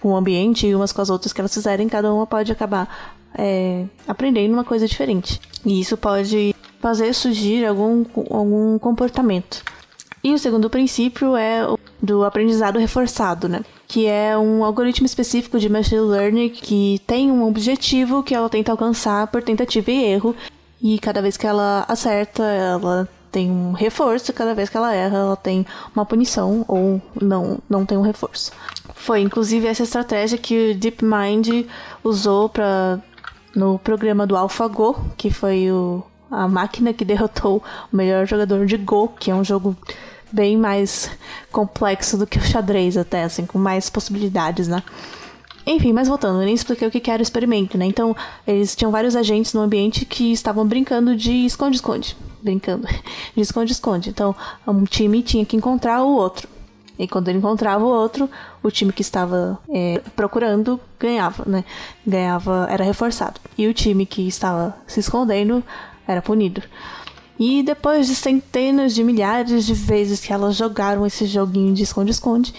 com 0.00 0.10
o 0.10 0.16
ambiente 0.16 0.66
e 0.66 0.74
umas 0.74 0.92
com 0.92 1.00
as 1.00 1.10
outras 1.10 1.32
que 1.32 1.40
elas 1.40 1.54
fizerem, 1.54 1.88
cada 1.88 2.12
uma 2.12 2.26
pode 2.26 2.52
acabar 2.52 3.16
é, 3.36 3.86
aprendendo 4.06 4.52
uma 4.52 4.64
coisa 4.64 4.86
diferente. 4.86 5.40
E 5.64 5.80
isso 5.80 5.96
pode 5.96 6.54
fazer 6.80 7.14
surgir 7.14 7.64
algum, 7.64 8.04
algum 8.30 8.78
comportamento. 8.78 9.62
E 10.22 10.32
o 10.32 10.38
segundo 10.38 10.68
princípio 10.68 11.36
é 11.36 11.66
o 11.66 11.78
do 12.02 12.24
aprendizado 12.24 12.78
reforçado, 12.78 13.48
né? 13.48 13.64
Que 13.86 14.06
é 14.06 14.36
um 14.36 14.64
algoritmo 14.64 15.06
específico 15.06 15.58
de 15.58 15.68
machine 15.68 16.00
learning 16.00 16.50
que 16.50 17.00
tem 17.06 17.30
um 17.30 17.46
objetivo 17.46 18.22
que 18.22 18.34
ela 18.34 18.48
tenta 18.48 18.72
alcançar 18.72 19.26
por 19.28 19.42
tentativa 19.42 19.90
e 19.90 20.04
erro. 20.04 20.34
E 20.82 20.98
cada 20.98 21.22
vez 21.22 21.36
que 21.36 21.46
ela 21.46 21.84
acerta, 21.88 22.42
ela 22.42 23.08
tem 23.34 23.50
um 23.50 23.72
reforço, 23.72 24.32
cada 24.32 24.54
vez 24.54 24.68
que 24.68 24.76
ela 24.76 24.94
erra, 24.94 25.18
ela 25.18 25.36
tem 25.36 25.66
uma 25.94 26.06
punição 26.06 26.64
ou 26.68 27.02
não, 27.20 27.58
não 27.68 27.84
tem 27.84 27.98
um 27.98 28.02
reforço. 28.02 28.52
Foi 28.94 29.20
inclusive 29.20 29.66
essa 29.66 29.82
estratégia 29.82 30.38
que 30.38 30.70
o 30.70 30.74
DeepMind 30.74 31.66
usou 32.04 32.48
para 32.48 33.00
no 33.54 33.78
programa 33.78 34.26
do 34.26 34.36
AlphaGo, 34.36 34.96
que 35.16 35.30
foi 35.30 35.70
o, 35.70 36.02
a 36.30 36.46
máquina 36.46 36.92
que 36.92 37.02
derrotou 37.04 37.62
o 37.92 37.96
melhor 37.96 38.26
jogador 38.26 38.66
de 38.66 38.76
Go, 38.76 39.08
que 39.08 39.30
é 39.30 39.34
um 39.34 39.44
jogo 39.44 39.76
bem 40.34 40.56
mais 40.56 41.08
complexo 41.52 42.18
do 42.18 42.26
que 42.26 42.38
o 42.38 42.42
xadrez 42.42 42.96
até, 42.96 43.22
assim, 43.22 43.46
com 43.46 43.58
mais 43.58 43.88
possibilidades, 43.88 44.66
né? 44.66 44.82
Enfim, 45.66 45.92
mas 45.92 46.08
voltando, 46.08 46.40
eu 46.40 46.44
nem 46.44 46.54
expliquei 46.54 46.86
o 46.86 46.90
que 46.90 47.10
era 47.10 47.20
o 47.20 47.22
experimento, 47.22 47.78
né? 47.78 47.86
Então, 47.86 48.14
eles 48.46 48.76
tinham 48.76 48.90
vários 48.90 49.16
agentes 49.16 49.54
no 49.54 49.62
ambiente 49.62 50.04
que 50.04 50.32
estavam 50.32 50.66
brincando 50.66 51.16
de 51.16 51.46
esconde-esconde. 51.46 52.16
Brincando 52.42 52.86
de 53.34 53.40
esconde-esconde. 53.40 54.10
Então, 54.10 54.34
um 54.66 54.84
time 54.84 55.22
tinha 55.22 55.44
que 55.46 55.56
encontrar 55.56 56.02
o 56.02 56.14
outro. 56.14 56.48
E 56.98 57.08
quando 57.08 57.28
ele 57.28 57.38
encontrava 57.38 57.82
o 57.82 57.88
outro, 57.88 58.28
o 58.62 58.70
time 58.70 58.92
que 58.92 59.02
estava 59.02 59.58
é, 59.68 60.02
procurando 60.14 60.78
ganhava, 61.00 61.44
né? 61.46 61.64
Ganhava, 62.06 62.68
era 62.70 62.84
reforçado. 62.84 63.40
E 63.56 63.66
o 63.66 63.74
time 63.74 64.04
que 64.04 64.28
estava 64.28 64.76
se 64.86 65.00
escondendo 65.00 65.64
era 66.06 66.20
punido. 66.20 66.62
E 67.38 67.62
depois 67.62 68.06
de 68.06 68.14
centenas 68.14 68.94
de 68.94 69.02
milhares 69.02 69.66
de 69.66 69.74
vezes 69.74 70.20
que 70.20 70.32
elas 70.32 70.56
jogaram 70.56 71.04
esse 71.04 71.26
joguinho 71.26 71.74
de 71.74 71.82
esconde-esconde, 71.82 72.54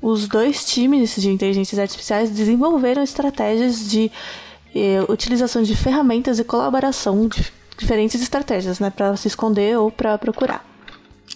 os 0.00 0.28
dois 0.28 0.64
times 0.64 1.16
de 1.16 1.30
inteligências 1.30 1.78
artificiais 1.78 2.30
desenvolveram 2.30 3.02
estratégias 3.02 3.90
de 3.90 4.10
eh, 4.74 5.04
utilização 5.08 5.62
de 5.62 5.76
ferramentas 5.76 6.38
e 6.38 6.44
colaboração 6.44 7.26
de 7.28 7.52
diferentes 7.76 8.20
estratégias, 8.22 8.78
né, 8.78 8.90
para 8.90 9.16
se 9.16 9.26
esconder 9.26 9.76
ou 9.78 9.90
para 9.90 10.16
procurar. 10.16 10.64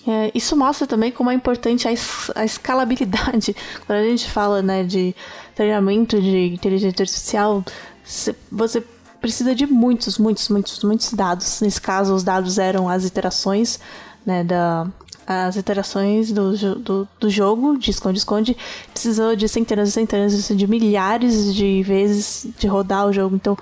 É, 0.06 0.30
isso 0.34 0.54
mostra 0.54 0.86
também 0.86 1.10
como 1.10 1.30
é 1.30 1.34
importante 1.34 1.88
a, 1.88 1.92
es 1.92 2.30
a, 2.34 2.44
escalabilidade. 2.44 3.56
Quando 3.86 3.98
a 3.98 4.04
gente 4.04 4.30
fala 4.30 4.60
né, 4.60 4.84
de 4.84 5.14
treinamento 5.54 6.20
de 6.20 6.52
inteligência 6.52 7.02
artificial, 7.02 7.64
você 8.52 8.84
precisa 9.24 9.54
de 9.54 9.66
muitos, 9.66 10.18
muitos, 10.18 10.50
muitos, 10.50 10.84
muitos 10.84 11.14
dados. 11.14 11.62
Nesse 11.62 11.80
caso, 11.80 12.14
os 12.14 12.22
dados 12.22 12.58
eram 12.58 12.90
as 12.90 13.06
iterações, 13.06 13.80
né, 14.26 14.44
da, 14.44 14.86
as 15.26 15.56
iterações 15.56 16.30
do, 16.30 16.76
do, 16.78 17.08
do 17.18 17.30
jogo 17.30 17.78
de 17.78 17.90
esconde-esconde. 17.90 18.54
Precisou 18.92 19.34
de 19.34 19.48
centenas 19.48 19.88
e 19.88 19.92
centenas 19.92 20.46
de 20.46 20.66
milhares 20.66 21.54
de 21.54 21.82
vezes 21.82 22.46
de 22.58 22.66
rodar 22.66 23.06
o 23.06 23.14
jogo. 23.14 23.34
Então, 23.34 23.56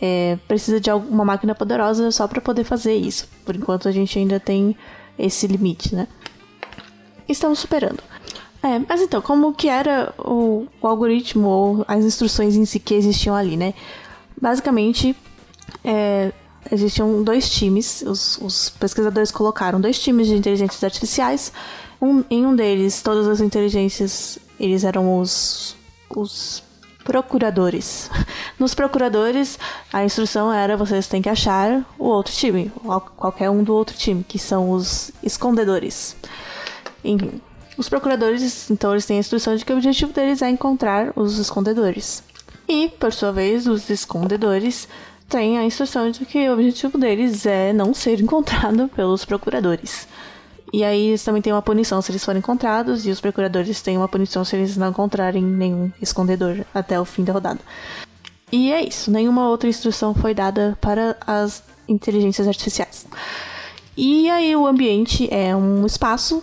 é, 0.00 0.38
precisa 0.48 0.80
de 0.80 0.90
uma 0.90 1.26
máquina 1.26 1.54
poderosa 1.54 2.10
só 2.10 2.26
para 2.26 2.40
poder 2.40 2.64
fazer 2.64 2.94
isso. 2.94 3.28
Por 3.44 3.54
enquanto, 3.54 3.86
a 3.86 3.92
gente 3.92 4.18
ainda 4.18 4.40
tem 4.40 4.74
esse 5.18 5.46
limite, 5.46 5.94
né? 5.94 6.08
Estamos 7.28 7.58
superando. 7.58 8.02
É, 8.62 8.78
mas 8.88 9.02
então, 9.02 9.20
como 9.20 9.52
que 9.52 9.68
era 9.68 10.14
o, 10.16 10.66
o 10.80 10.86
algoritmo 10.86 11.48
ou 11.48 11.84
as 11.86 12.02
instruções 12.02 12.56
em 12.56 12.64
si 12.64 12.80
que 12.80 12.94
existiam 12.94 13.36
ali, 13.36 13.58
né? 13.58 13.74
Basicamente, 14.40 15.14
é, 15.84 16.32
existiam 16.70 17.22
dois 17.22 17.48
times, 17.50 18.02
os, 18.02 18.38
os, 18.38 18.70
pesquisadores 18.70 19.30
colocaram 19.30 19.80
dois 19.80 19.98
times 19.98 20.26
de 20.26 20.34
inteligências 20.34 20.82
artificiais. 20.82 21.52
Um, 22.00 22.24
em 22.30 22.46
um 22.46 22.56
deles, 22.56 23.02
todas 23.02 23.28
as 23.28 23.40
inteligências, 23.40 24.38
eles 24.58 24.84
eram 24.84 25.18
os, 25.18 25.76
os 26.08 26.62
procuradores. 27.04 28.10
Nos 28.58 28.74
procuradores, 28.74 29.58
a 29.92 30.04
instrução 30.04 30.52
era 30.52 30.76
vocês 30.76 31.06
têm 31.06 31.20
que 31.20 31.28
achar 31.28 31.84
o 31.98 32.04
outro 32.04 32.32
time, 32.32 32.70
qualquer 33.16 33.50
um 33.50 33.62
do 33.62 33.74
outro 33.74 33.96
time, 33.96 34.24
que 34.24 34.38
são 34.38 34.70
os 34.70 35.10
escondedores. 35.22 36.16
Enfim, 37.04 37.40
os 37.76 37.88
procuradores, 37.88 38.70
então, 38.70 38.92
eles 38.92 39.06
têm 39.06 39.16
a 39.16 39.20
instrução 39.20 39.56
de 39.56 39.64
que 39.64 39.72
o 39.72 39.76
objetivo 39.76 40.12
deles 40.12 40.42
é 40.42 40.50
encontrar 40.50 41.12
os 41.16 41.38
escondedores. 41.38 42.22
E, 42.70 42.88
por 42.88 43.12
sua 43.12 43.32
vez, 43.32 43.66
os 43.66 43.90
escondedores 43.90 44.86
têm 45.28 45.58
a 45.58 45.64
instrução 45.64 46.08
de 46.08 46.24
que 46.24 46.48
o 46.48 46.52
objetivo 46.52 46.96
deles 46.96 47.44
é 47.44 47.72
não 47.72 47.92
ser 47.92 48.20
encontrado 48.20 48.88
pelos 48.94 49.24
procuradores. 49.24 50.06
E 50.72 50.84
aí 50.84 51.08
eles 51.08 51.24
também 51.24 51.42
têm 51.42 51.52
uma 51.52 51.60
punição 51.60 52.00
se 52.00 52.12
eles 52.12 52.24
forem 52.24 52.38
encontrados, 52.38 53.04
e 53.04 53.10
os 53.10 53.20
procuradores 53.20 53.82
têm 53.82 53.96
uma 53.96 54.06
punição 54.06 54.44
se 54.44 54.54
eles 54.54 54.76
não 54.76 54.90
encontrarem 54.90 55.42
nenhum 55.42 55.90
escondedor 56.00 56.64
até 56.72 57.00
o 57.00 57.04
fim 57.04 57.24
da 57.24 57.32
rodada. 57.32 57.58
E 58.52 58.70
é 58.70 58.86
isso, 58.86 59.10
nenhuma 59.10 59.48
outra 59.48 59.68
instrução 59.68 60.14
foi 60.14 60.32
dada 60.32 60.78
para 60.80 61.16
as 61.26 61.64
inteligências 61.88 62.46
artificiais. 62.46 63.04
E 63.96 64.30
aí 64.30 64.54
o 64.54 64.64
ambiente 64.64 65.28
é 65.34 65.56
um 65.56 65.84
espaço 65.84 66.40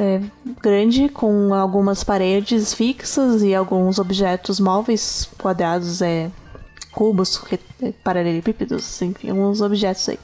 é, 0.00 0.18
grande 0.62 1.10
com 1.10 1.52
algumas 1.52 2.02
paredes 2.02 2.72
fixas 2.72 3.42
e 3.42 3.54
alguns 3.54 3.98
objetos 3.98 4.58
móveis, 4.58 5.28
quadrados, 5.36 6.00
é, 6.00 6.30
cubos, 6.90 7.38
paralelepípedos, 8.02 9.02
enfim, 9.02 9.28
alguns 9.28 9.60
objetos 9.60 10.08
aí. 10.08 10.18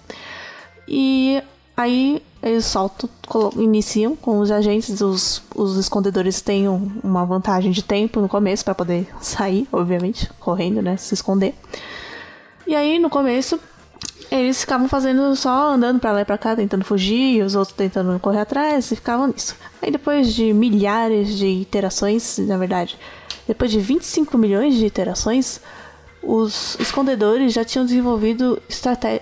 E 0.88 1.42
aí 1.76 2.22
eles 2.42 2.64
soltam, 2.64 3.10
iniciam 3.56 4.16
com 4.16 4.38
os 4.38 4.50
agentes, 4.50 4.98
os, 5.02 5.42
os 5.54 5.76
escondedores 5.76 6.40
têm 6.40 6.66
uma 6.68 7.26
vantagem 7.26 7.70
de 7.70 7.82
tempo 7.82 8.18
no 8.18 8.30
começo 8.30 8.64
para 8.64 8.74
poder 8.74 9.06
sair, 9.20 9.68
obviamente, 9.70 10.30
correndo, 10.40 10.80
né, 10.80 10.96
se 10.96 11.12
esconder. 11.12 11.54
E 12.66 12.74
aí 12.74 12.98
no 12.98 13.10
começo 13.10 13.60
eles 14.30 14.60
ficavam 14.60 14.88
fazendo 14.88 15.34
só 15.36 15.70
andando 15.72 16.00
para 16.00 16.12
lá 16.12 16.20
e 16.22 16.24
pra 16.24 16.38
cá, 16.38 16.56
tentando 16.56 16.84
fugir, 16.84 17.42
os 17.42 17.54
outros 17.54 17.76
tentando 17.76 18.18
correr 18.18 18.40
atrás, 18.40 18.90
e 18.90 18.96
ficavam 18.96 19.28
nisso. 19.28 19.56
Aí 19.80 19.90
depois 19.90 20.34
de 20.34 20.52
milhares 20.52 21.36
de 21.36 21.46
iterações, 21.46 22.38
na 22.38 22.56
verdade, 22.56 22.98
depois 23.46 23.70
de 23.70 23.78
25 23.78 24.36
milhões 24.36 24.74
de 24.74 24.86
iterações, 24.86 25.60
os 26.22 26.76
escondedores 26.80 27.52
já 27.52 27.64
tinham 27.64 27.86
desenvolvido 27.86 28.60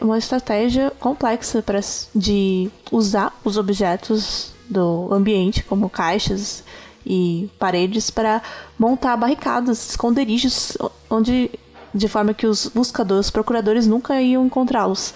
uma 0.01 0.17
estratégia 0.17 0.91
complexa 0.99 1.63
para 1.63 1.81
de 2.15 2.71
usar 2.91 3.39
os 3.45 3.59
objetos 3.59 4.53
do 4.69 5.13
ambiente, 5.13 5.63
como 5.63 5.91
caixas 5.91 6.65
e 7.05 7.51
paredes, 7.59 8.09
para 8.09 8.41
montar 8.79 9.17
barricadas, 9.19 9.91
esconderijos 9.91 10.79
onde 11.11 11.51
de 11.95 12.09
forma 12.09 12.35
que 12.35 12.47
os 12.47 12.67
buscadores, 12.67 13.27
os 13.27 13.31
procuradores 13.31 13.87
nunca 13.87 14.21
iam 14.21 14.45
encontrá-los. 14.45 15.15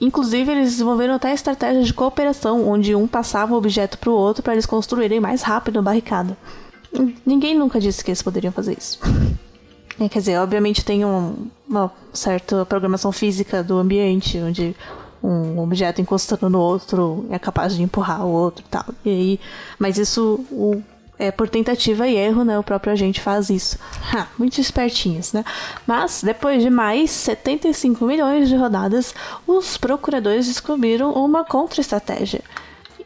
Inclusive, 0.00 0.50
eles 0.50 0.72
desenvolveram 0.72 1.14
até 1.14 1.32
estratégias 1.32 1.86
de 1.86 1.94
cooperação, 1.94 2.68
onde 2.68 2.94
um 2.94 3.06
passava 3.06 3.54
o 3.54 3.56
objeto 3.56 3.96
para 3.98 4.10
o 4.10 4.14
outro 4.14 4.42
para 4.42 4.52
eles 4.52 4.66
construírem 4.66 5.20
mais 5.20 5.42
rápido 5.42 5.78
a 5.78 5.82
barricada. 5.82 6.36
Ninguém 7.24 7.56
nunca 7.56 7.80
disse 7.80 8.04
que 8.04 8.10
eles 8.10 8.22
poderiam 8.22 8.52
fazer 8.52 8.76
isso. 8.78 8.98
É, 10.00 10.08
quer 10.08 10.20
dizer, 10.20 10.38
obviamente 10.38 10.82
tem 10.82 11.04
um, 11.04 11.48
uma 11.68 11.92
certa 12.14 12.64
programação 12.64 13.12
física 13.12 13.62
do 13.62 13.76
ambiente, 13.76 14.38
onde 14.38 14.74
um 15.22 15.60
objeto 15.60 16.00
encostando 16.00 16.48
no 16.48 16.58
outro 16.58 17.26
é 17.30 17.38
capaz 17.38 17.76
de 17.76 17.82
empurrar 17.82 18.26
o 18.26 18.30
outro 18.30 18.64
e 18.66 18.68
tal. 18.70 18.86
E 19.04 19.10
aí, 19.10 19.40
mas 19.78 19.98
isso 19.98 20.44
o 20.50 20.82
é, 21.18 21.30
por 21.30 21.48
tentativa 21.48 22.08
e 22.08 22.16
erro, 22.16 22.44
né? 22.44 22.58
O 22.58 22.62
próprio 22.62 22.92
agente 22.92 23.20
faz 23.20 23.50
isso. 23.50 23.78
Ha, 24.12 24.26
muito 24.38 24.60
espertinhos, 24.60 25.32
né? 25.32 25.44
Mas, 25.86 26.22
depois 26.22 26.62
de 26.62 26.70
mais 26.70 27.10
75 27.10 28.04
milhões 28.04 28.48
de 28.48 28.56
rodadas, 28.56 29.14
os 29.46 29.76
procuradores 29.76 30.46
descobriram 30.46 31.12
uma 31.12 31.44
contra-estratégia. 31.44 32.42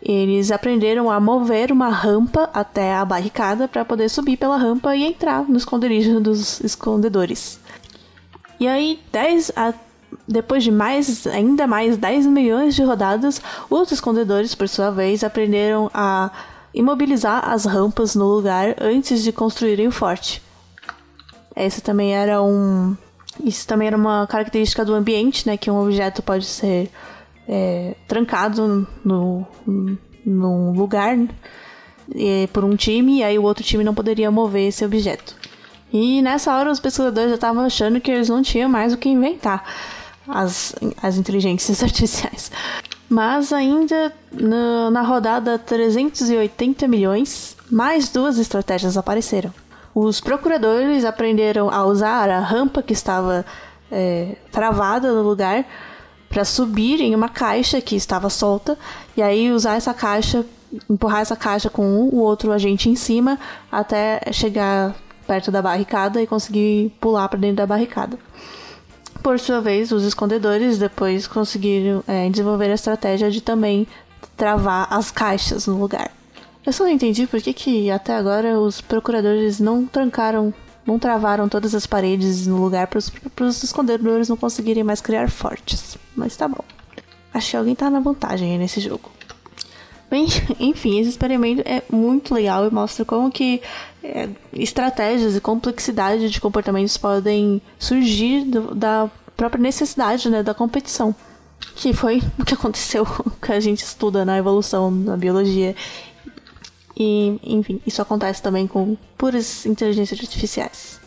Eles 0.03 0.53
aprenderam 0.53 1.11
a 1.11 1.19
mover 1.19 1.73
uma 1.73 1.89
rampa 1.89 2.49
até 2.55 2.95
a 2.95 3.05
barricada 3.05 3.67
para 3.67 3.85
poder 3.85 4.09
subir 4.09 4.37
pela 4.37 4.57
rampa 4.57 4.95
e 4.95 5.05
entrar 5.05 5.43
no 5.49 5.57
esconderijo 5.57 6.21
dos 6.21 6.61
escondedores. 6.61 7.59
E 8.61 8.69
aí, 8.69 9.01
10 9.13 9.53
a 9.57 9.75
depois 10.27 10.65
de 10.65 10.71
mais, 10.71 11.27
ainda 11.27 11.67
mais 11.67 11.97
10 11.97 12.27
milhões 12.27 12.75
de 12.75 12.83
rodadas, 12.83 13.41
os 13.69 13.91
escondedores, 13.93 14.55
por 14.55 14.69
sua 14.69 14.91
vez, 14.91 15.23
aprenderam 15.23 15.91
a 15.93 16.31
imobilizar 16.77 17.49
as 17.51 17.65
rampas 17.65 18.15
no 18.15 18.27
lugar 18.27 18.77
antes 18.79 19.23
de 19.23 19.33
construírem 19.33 19.89
o 19.89 19.91
forte. 19.91 20.43
Esse 21.57 21.81
também 21.81 22.15
era 22.15 22.43
um. 22.43 22.95
Isso 23.43 23.67
também 23.67 23.89
era 23.89 23.97
uma 23.97 24.27
característica 24.27 24.85
do 24.85 24.95
ambiente, 24.95 25.47
né? 25.47 25.57
Que 25.57 25.71
um 25.71 25.81
objeto 25.83 26.23
pode 26.23 26.45
ser 26.45 26.91
é, 27.49 27.95
trancado 28.07 28.87
no, 29.03 29.47
num 30.25 30.73
lugar 30.73 31.17
é, 32.15 32.47
por 32.53 32.63
um 32.63 32.77
time, 32.77 33.19
e 33.19 33.25
aí 33.25 33.39
o 33.39 33.43
outro 33.43 33.65
time 33.65 33.83
não 33.83 33.95
poderia 33.95 34.31
mover 34.31 34.69
esse 34.69 34.85
objeto. 34.85 35.35
E 35.93 36.21
nessa 36.21 36.55
hora 36.55 36.71
os 36.71 36.81
pesquisadores 36.81 37.31
já 37.31 37.37
estavam 37.37 37.65
achando 37.65 38.01
que 38.01 38.11
eles 38.11 38.29
não 38.29 38.43
tinham 38.43 38.69
mais 38.69 38.93
o 38.93 38.99
que 38.99 39.09
inventar 39.09 39.65
as, 40.29 40.75
as 41.03 41.17
inteligências 41.17 41.81
artificiais. 41.83 42.51
Mas 43.09 43.53
ainda 43.53 44.13
no, 44.33 44.91
na 44.91 45.03
rodada 45.03 45.59
380 45.59 46.89
milhões, 46.89 47.57
mais 47.71 48.09
duas 48.09 48.39
estratégias 48.39 48.97
apareceram. 48.97 49.53
Os 49.95 50.21
procuradores 50.21 51.05
aprenderam 51.05 51.71
a 51.71 51.85
usar 51.85 52.29
a 52.29 52.41
rampa 52.41 52.83
que 52.83 52.93
estava 52.93 53.47
é, 53.91 54.37
travada 54.51 55.13
no 55.13 55.23
lugar 55.23 55.65
para 56.29 56.45
subir 56.45 57.01
em 57.01 57.15
uma 57.15 57.29
caixa 57.29 57.81
que 57.81 57.97
estava 57.97 58.29
solta 58.29 58.77
e 59.17 59.23
aí 59.23 59.51
usar 59.51 59.77
essa 59.77 59.95
caixa, 59.95 60.45
empurrar 60.91 61.21
essa 61.21 61.37
caixa 61.37 61.71
com 61.71 61.87
um, 61.87 62.09
o 62.13 62.19
outro 62.19 62.53
agente 62.53 62.91
em 62.91 62.97
cima 62.97 63.39
até 63.71 64.21
chegar 64.33 64.95
perto 65.27 65.51
da 65.51 65.63
barricada 65.63 66.21
e 66.21 66.27
conseguir 66.27 66.93
pular 67.01 67.29
para 67.29 67.39
dentro 67.39 67.57
da 67.57 67.67
barricada. 67.67 68.19
Por 69.23 69.39
sua 69.41 69.61
vez, 69.61 69.93
os 69.93 70.05
escondedores 70.05 70.79
depois 70.79 71.27
conseguiram 71.27 72.03
é, 72.07 72.29
desenvolver 72.29 72.71
a 72.71 72.75
estratégia 72.75 73.31
de 73.31 73.41
também 73.41 73.87
travar 74.37 74.87
as 74.91 75.11
caixas 75.11 75.67
no 75.67 75.79
lugar. 75.79 76.11
Eu 76.65 76.73
só 76.73 76.85
não 76.85 76.91
entendi 76.91 77.27
por 77.27 77.41
que, 77.41 77.53
que 77.53 77.91
até 77.91 78.15
agora 78.15 78.59
os 78.59 78.81
procuradores 78.81 79.61
não 79.61 79.87
trancaram, 79.87 80.53
não 80.85 80.99
travaram 80.99 81.49
todas 81.49 81.75
as 81.75 81.87
paredes 81.87 82.47
no 82.47 82.61
lugar 82.61 82.89
para 82.89 82.99
os 82.99 83.63
escondedores 83.63 84.29
não 84.29 84.37
conseguirem 84.37 84.83
mais 84.83 85.01
criar 85.01 85.31
fortes. 85.31 85.97
Mas 86.15 86.37
tá 86.37 86.49
bom. 86.49 86.65
Acho 87.33 87.51
que 87.51 87.57
alguém 87.57 87.75
tá 87.75 87.89
na 87.91 88.01
vantagem 88.01 88.59
nesse 88.59 88.81
jogo. 88.81 89.16
Bem, 90.11 90.27
enfim, 90.61 91.01
esse 91.01 91.11
experimento 91.11 91.63
é 91.65 91.83
muito 91.91 92.35
legal 92.35 92.67
e 92.67 92.71
mostra 92.71 93.05
como 93.05 93.31
que 93.31 93.61
é, 94.03 94.29
estratégias 94.53 95.37
e 95.37 95.41
complexidade 95.41 96.31
de 96.31 96.41
comportamentos 96.41 96.97
podem 96.97 97.61
surgir 97.79 98.45
do, 98.45 98.75
da 98.75 99.11
própria 99.37 99.61
necessidade 99.61 100.29
né, 100.31 100.43
da 100.43 100.55
competição. 100.55 101.15
Que 101.75 101.93
foi 101.93 102.23
o 102.39 102.45
que 102.45 102.55
aconteceu, 102.55 103.07
que 103.43 103.53
a 103.53 103.61
gente 103.61 103.83
estuda 103.83 104.25
na 104.25 104.39
evolução, 104.39 104.91
na 104.91 105.17
biologia. 105.17 105.75
E, 106.99 107.39
enfim, 107.43 107.81
isso 107.87 108.01
acontece 108.01 108.41
também 108.41 108.67
com 108.67 108.97
puras 109.19 109.67
inteligências 109.67 110.19
artificiais. 110.19 111.01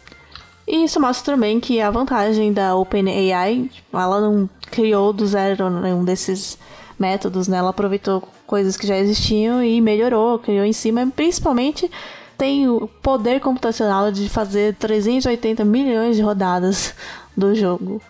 E 0.67 0.83
isso 0.83 1.01
mostra 1.01 1.33
também 1.33 1.59
que 1.59 1.81
a 1.81 1.89
vantagem 1.89 2.53
da 2.53 2.75
OpenAI, 2.75 3.71
ela 3.91 4.21
não 4.21 4.47
criou 4.69 5.11
do 5.11 5.25
zero 5.25 5.67
nenhum 5.67 6.05
desses 6.05 6.59
métodos, 6.99 7.47
né? 7.47 7.57
Ela 7.57 7.71
aproveitou 7.71 8.21
coisas 8.49 8.75
que 8.75 8.87
já 8.87 8.97
existiam 8.97 9.63
e 9.63 9.79
melhorou, 9.79 10.39
criou 10.39 10.65
em 10.65 10.73
cima, 10.73 11.05
principalmente 11.15 11.89
tem 12.35 12.67
o 12.67 12.87
poder 12.87 13.39
computacional 13.39 14.11
de 14.11 14.27
fazer 14.27 14.73
380 14.73 15.63
milhões 15.63 16.15
de 16.15 16.23
rodadas 16.23 16.95
do 17.37 17.53
jogo. 17.53 18.01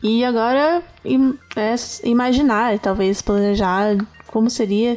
E 0.00 0.24
agora 0.24 0.80
é 1.04 1.74
imaginar, 2.04 2.78
talvez 2.78 3.20
planejar 3.20 3.96
como 4.28 4.48
seria 4.48 4.96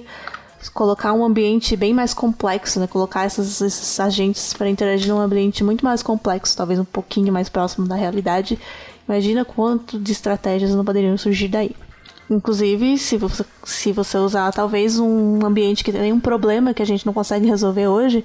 colocar 0.74 1.12
um 1.12 1.26
ambiente 1.26 1.76
bem 1.76 1.94
mais 1.94 2.14
complexo, 2.14 2.80
né? 2.80 2.86
Colocar 2.86 3.26
esses, 3.26 3.60
esses 3.62 4.00
agentes 4.00 4.54
para 4.54 4.70
interagir 4.70 5.12
num 5.12 5.20
ambiente 5.20 5.64
muito 5.64 5.84
mais 5.84 6.04
complexo, 6.04 6.56
talvez 6.56 6.80
um 6.80 6.86
pouquinho 6.86 7.34
mais 7.34 7.50
próximo 7.50 7.88
da 7.88 7.96
realidade. 7.96 8.60
Imagina 9.10 9.44
quanto 9.44 10.00
de 10.00 10.12
estratégias 10.12 10.74
não 10.76 10.86
poderiam 10.86 11.18
surgir 11.18 11.48
daí. 11.48 11.76
Inclusive, 12.30 12.98
se 12.98 13.18
você, 13.18 13.46
se 13.64 13.92
você 13.92 14.18
usar 14.18 14.52
talvez 14.52 14.98
um 15.00 15.46
ambiente 15.46 15.84
que 15.84 15.92
tem 15.92 16.14
um 16.14 16.20
problema 16.20 16.74
que 16.74 16.82
a 16.82 16.86
gente 16.86 17.06
não 17.06 17.14
consegue 17.14 17.48
resolver 17.48 17.88
hoje, 17.88 18.24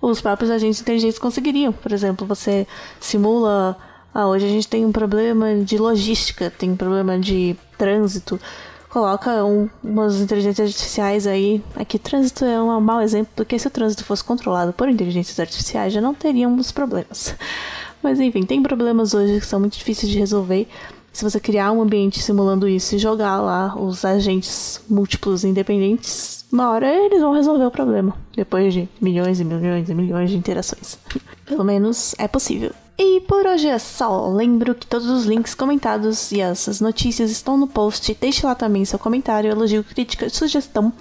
os 0.00 0.20
próprios 0.20 0.50
agentes 0.50 0.80
inteligentes 0.80 1.18
conseguiriam. 1.18 1.72
Por 1.72 1.92
exemplo, 1.92 2.26
você 2.26 2.66
simula. 3.00 3.76
Ah, 4.14 4.26
hoje 4.26 4.46
a 4.46 4.48
gente 4.48 4.66
tem 4.66 4.84
um 4.84 4.92
problema 4.92 5.54
de 5.56 5.76
logística, 5.78 6.50
tem 6.50 6.70
um 6.70 6.76
problema 6.76 7.18
de 7.18 7.56
trânsito. 7.76 8.40
Coloca 8.88 9.44
um, 9.44 9.68
umas 9.84 10.20
inteligências 10.20 10.66
artificiais 10.68 11.26
aí. 11.26 11.62
Aqui, 11.76 11.98
trânsito 11.98 12.44
é 12.44 12.60
um 12.60 12.80
mau 12.80 13.02
exemplo, 13.02 13.30
porque 13.36 13.58
se 13.58 13.66
o 13.66 13.70
trânsito 13.70 14.04
fosse 14.04 14.24
controlado 14.24 14.72
por 14.72 14.88
inteligências 14.88 15.38
artificiais, 15.38 15.92
já 15.92 16.00
não 16.00 16.14
teríamos 16.14 16.72
problemas. 16.72 17.34
Mas 18.02 18.18
enfim, 18.18 18.44
tem 18.44 18.62
problemas 18.62 19.12
hoje 19.12 19.40
que 19.40 19.46
são 19.46 19.60
muito 19.60 19.76
difíceis 19.76 20.10
de 20.10 20.18
resolver. 20.18 20.66
Se 21.12 21.24
você 21.24 21.40
criar 21.40 21.72
um 21.72 21.82
ambiente 21.82 22.22
simulando 22.22 22.68
isso 22.68 22.94
e 22.94 22.98
jogar 22.98 23.40
lá 23.40 23.76
os 23.76 24.04
agentes 24.04 24.80
múltiplos 24.88 25.44
independentes, 25.44 26.44
uma 26.52 26.70
hora 26.70 26.92
eles 26.92 27.20
vão 27.20 27.32
resolver 27.32 27.64
o 27.64 27.70
problema. 27.70 28.16
Depois 28.34 28.72
de 28.72 28.88
milhões 29.00 29.40
e 29.40 29.44
milhões 29.44 29.88
e 29.88 29.94
milhões 29.94 30.30
de 30.30 30.36
interações. 30.36 30.98
Pelo 31.44 31.64
menos 31.64 32.14
é 32.18 32.28
possível. 32.28 32.72
E 32.96 33.20
por 33.20 33.46
hoje 33.46 33.68
é 33.68 33.78
só. 33.78 34.28
Lembro 34.28 34.74
que 34.74 34.86
todos 34.86 35.08
os 35.08 35.24
links 35.24 35.54
comentados 35.54 36.32
e 36.32 36.40
essas 36.40 36.80
notícias 36.80 37.30
estão 37.30 37.56
no 37.56 37.68
post. 37.68 38.16
Deixe 38.20 38.44
lá 38.44 38.56
também 38.56 38.84
seu 38.84 38.98
comentário, 38.98 39.50
elogio, 39.50 39.84
crítica, 39.84 40.28
sugestão. 40.28 40.92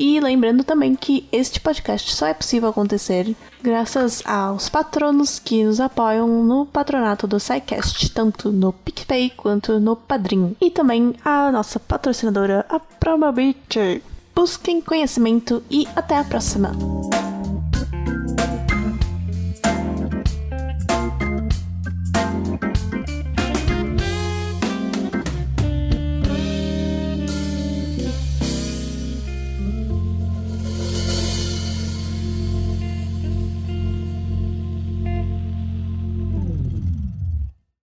E 0.00 0.20
lembrando 0.20 0.62
também 0.62 0.94
que 0.94 1.26
este 1.32 1.58
podcast 1.58 2.14
só 2.14 2.28
é 2.28 2.32
possível 2.32 2.68
acontecer 2.68 3.34
graças 3.60 4.22
aos 4.24 4.68
patronos 4.68 5.40
que 5.40 5.64
nos 5.64 5.80
apoiam 5.80 6.44
no 6.44 6.64
patronato 6.64 7.26
do 7.26 7.40
SciCast, 7.40 8.12
tanto 8.12 8.52
no 8.52 8.72
PicPay 8.72 9.30
quanto 9.30 9.80
no 9.80 9.96
Padrim. 9.96 10.54
E 10.60 10.70
também 10.70 11.16
a 11.24 11.50
nossa 11.50 11.80
patrocinadora, 11.80 12.64
a 12.68 12.78
Probability. 12.78 14.00
Busquem 14.36 14.80
conhecimento 14.80 15.64
e 15.68 15.88
até 15.96 16.16
a 16.16 16.22
próxima! 16.22 16.70